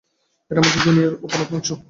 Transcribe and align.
এটা 0.51 0.59
আমাদের 0.61 0.81
দুনিয়ার 0.85 1.13
অপর 1.25 1.39
অর্ধাংশ। 1.39 1.69